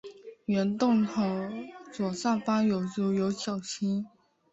[0.47, 1.21] 原洞口
[1.91, 4.07] 左上方有竹有小亭。